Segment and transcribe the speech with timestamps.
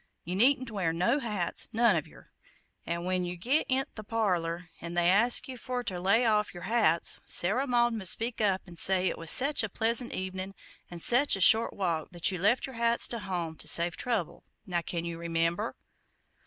[0.23, 2.31] You needn't wear no hats, none of yer,
[2.87, 6.61] en' when yer get int' the parlor 'n they ask yer ter lay off yer
[6.61, 10.55] hats, Sarah Maud must speak up an' say it was sech a pleasant evenin'
[10.89, 14.43] an' sech a short walk that you left yer hats to home to save trouble.
[14.65, 15.75] Now, can you remember?"